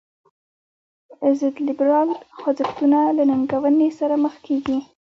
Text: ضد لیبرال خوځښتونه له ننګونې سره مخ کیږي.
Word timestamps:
ضد 1.39 1.55
لیبرال 1.67 2.09
خوځښتونه 2.39 2.99
له 3.17 3.23
ننګونې 3.29 3.89
سره 3.99 4.15
مخ 4.23 4.33
کیږي. 4.45 4.77